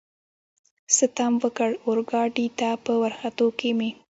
ستم 0.95 1.33
وکړ، 1.43 1.69
اورګاډي 1.85 2.47
ته 2.59 2.69
په 2.85 2.93
ورختو 3.01 3.47
کې 3.59 3.69
مې. 3.77 3.89